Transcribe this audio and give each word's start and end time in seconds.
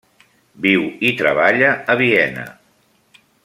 Viu 0.65 0.85
i 1.09 1.11
treballa 1.19 1.69
a 1.95 1.97
Viena. 2.03 2.47